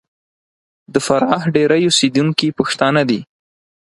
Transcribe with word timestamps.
د 0.93 0.95
فراه 1.05 1.43
ډېری 1.55 1.81
اوسېدونکي 1.87 2.47
پښتانه 2.59 3.01
دي. 3.09 3.19